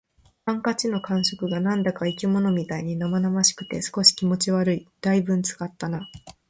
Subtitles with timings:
[0.47, 4.87] ハンカチの感触が何だか生き物みたいに生々しくて、少し気持ち悪い。
[4.99, 6.09] 「大分使ったな」